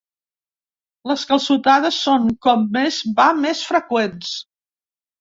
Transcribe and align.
Les 1.11 1.25
calçotades 1.33 2.01
són 2.07 2.27
com 2.49 2.67
més 2.81 3.01
va 3.23 3.31
més 3.45 3.65
freqüents. 3.71 4.37